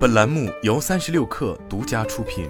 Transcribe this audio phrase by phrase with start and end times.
[0.00, 2.48] 本栏目由三十六氪独家出品。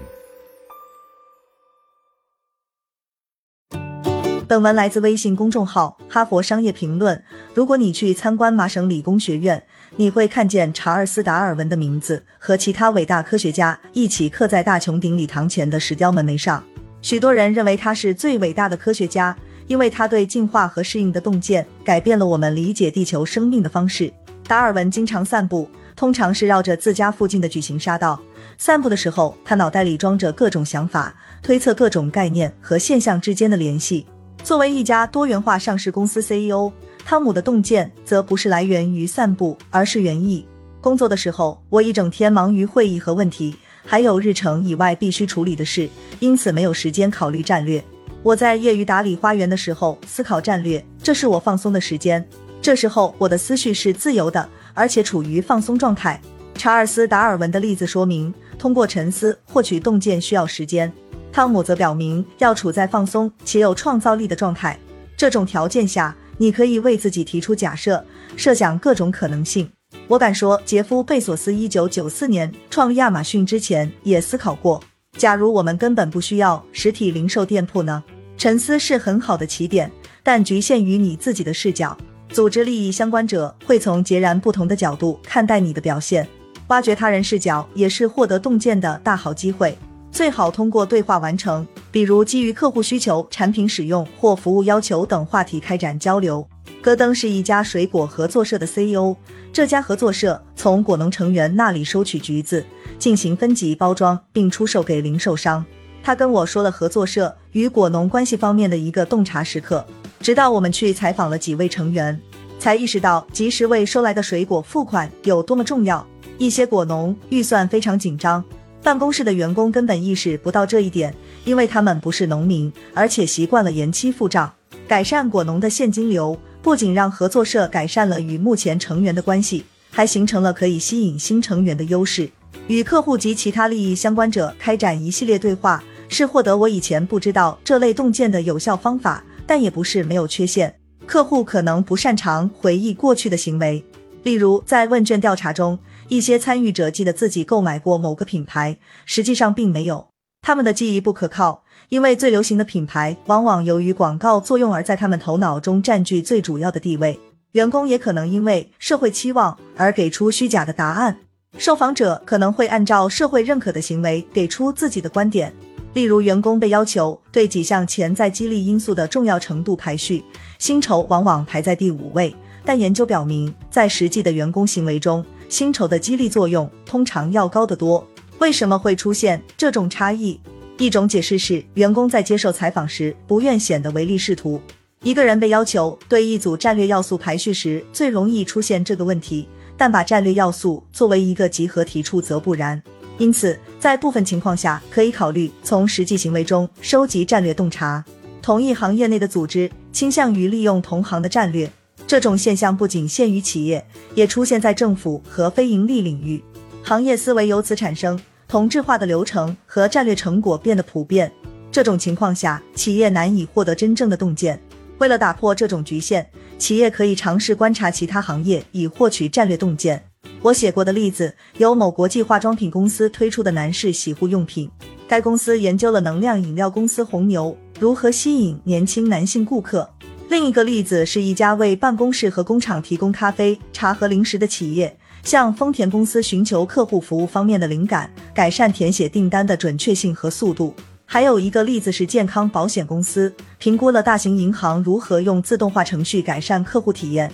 [4.47, 7.17] 本文来自微信公众号《哈佛商业评论》。
[7.53, 9.61] 如果你去参观麻省理工学院，
[9.97, 16.63] 你会看见查尔斯·达尔文的名字和其他伟大科学家一起刻在大穹顶礼堂前的石雕门楣上。
[17.01, 19.35] 许多人认为他是最伟大的科学家，
[19.67, 24.13] 因为他对进化和适应的洞见改变了我们理解地球生命的方式。
[24.47, 25.69] 达尔文经常散步。
[26.01, 28.19] 通常是绕着自家附近的矩形沙道
[28.57, 34.07] 散步的时候，他脑袋里装着各种想法，推测各种概念和现象之间的联系。
[34.43, 36.71] 作为一家多元化上市公司 CEO，
[37.05, 40.43] 汤姆的洞见则不是来源于散步，而是园艺。
[40.81, 45.87] 工作的时候，我一整天忙于会议和问题，还有日程以外必须处理的事，
[46.19, 47.83] 因此没有时间考虑战略。
[48.23, 52.27] 我在业余打理花园的时候思考战略，这是我放松的时间。
[52.59, 54.49] 这时候我的思绪是自由的。
[54.73, 56.21] 而且处于放松状态。
[56.55, 60.91] 查尔斯·达尔文的例子说明，通过沉思获取洞见需要时间。
[61.31, 64.77] 汤姆则表明，要处在放松且有创造力的状态。
[65.15, 69.69] 这种条件下，你可以为自己提出假设，设想各种可能性。
[70.07, 74.83] 我敢说，杰夫·贝索斯1994年创立亚马逊之前也思考过：
[75.17, 78.03] 假如我们根本不需要实体零售店铺呢？
[78.37, 79.91] 沉思是很好的起点，
[80.23, 81.97] 但局限于你自己的视角。
[82.31, 86.25] 组织利益相关者会从截然不同的角度看待你的表现，
[86.67, 89.77] 挖掘他人视角也是获得洞见的大好机会。
[90.11, 96.47] 最好通过对话完成，比如基于客户需求、产品使用或服务要求等话题开展交流。
[96.81, 99.15] 戈登是一家水果合作社的 CEO，
[99.51, 102.65] 这家合作社从果农成员那里收取橘子，
[102.97, 105.63] 进行分级包装并出售给零售商。
[106.01, 109.85] 他跟我说了合作社与果农关系方面的一个洞察时刻。
[110.21, 112.19] 直到我们去采访了几位成员，
[112.59, 116.05] 才意识到及时为收来的水果付款有多么重要。
[116.37, 118.43] 一些果农预算非常紧张，
[118.83, 124.51] 办公室的员工根本意识不到这一点，因为他们不是农民，而且习惯了延期付账。
[124.87, 132.29] 改善果农的现金流，不仅让合作社改善了与目前成员的关系，还形成了可以吸引新成员的优势。
[132.67, 139.23] 与客户及其他利益相关者开展一系列对话，是获得我以前不知道这类洞见的有效方法。
[139.45, 143.83] 但也不是没有缺陷，客户可能不擅长回忆过去的行为，
[144.23, 150.07] 例如在问卷调查中，一些参与者记得自己购买过某个品牌，实际上并没有。
[150.41, 157.19] 他们的记忆不可靠，因为最流行的品牌往往由于广告作用而在他们头脑中占据最主要的地位。
[157.51, 161.19] 员工也可能因为社会期望而给出虚假的答案，
[161.57, 165.53] 受访者可能会按照社会认可的行为给出自己的观点。
[165.93, 170.23] 例如，员工被要求对几项潜在激励因素的重要程度排序，
[170.57, 172.33] 薪酬往往排在第五位。
[172.63, 178.07] 但研究表明，在实际的员工行为中，薪酬的激励作用通常要高得多。
[178.39, 180.39] 为什么会出现这种差异？
[180.77, 184.61] 一种解释是，员工在接受采访时不愿显得唯利是图。
[185.03, 192.81] 一个人被要求对一组战略要素排序时，最容易出现这个问题；但把战略要素作为一个集合提出，则不然。
[193.21, 198.03] 因此，在部分情况下，可以考虑从实际行为中收集战略洞察。
[198.41, 201.71] 同一行业内的组织倾向于利用同行的战略，
[202.07, 206.43] 这种现象不仅限于企业，也出现在政府和非盈利领域。
[206.81, 211.31] 行业思维由此产生，同质化的流程和战略成果变得普遍。
[211.71, 214.59] 这种情况下，企业难以获得真正的洞见。
[214.97, 216.27] 为了打破这种局限，
[216.57, 220.10] 企业可以尝试观察其他行业，以获取战略洞见。
[220.43, 224.69] 我写过的例子有某国际化妆品公司推出的男士洗护用品。
[225.07, 229.87] 该公司研究了能量饮料公司红牛如何吸引年轻男性顾客。
[230.29, 240.73] 另一个例子是一家为办公室和工厂提供咖啡、茶和零食的企业，向丰田公司寻求客户服务方面的灵感，改善填写订单的准确性和速度。
[241.05, 247.29] 还有一个例子是健康保险公司评估了大型银行如何用自动化程序改善客户体验。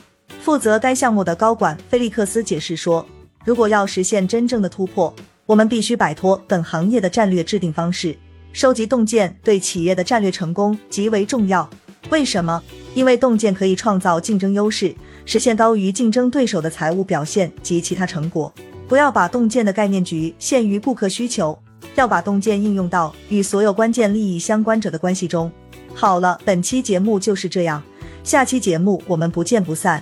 [0.47, 3.05] 负责该项目的高管菲利克斯解释说
[3.43, 5.13] ：“如果要实现真正的突破，
[5.45, 8.15] 我们必须摆脱本行业的战略制定方式。
[8.53, 11.69] 收集洞见对企业的战略成功极为重要。
[12.11, 12.63] 为什么？
[12.95, 14.95] 因为洞见可以创造竞争优势，
[15.25, 18.49] 实现高于竞争对手的财务表现及其他成果。
[18.87, 21.61] 不要把洞见的概念局限于顾客需求，
[21.95, 25.51] 要把洞见应用到与所有关键利益相关者的关系中。
[25.93, 27.83] 好了，本期节目就是这样，
[28.23, 30.01] 下期节目我们不见不散。”